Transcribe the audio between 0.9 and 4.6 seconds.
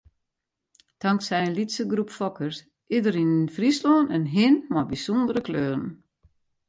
Tanksij in lytse groep fokkers is der yn Fryslân in hin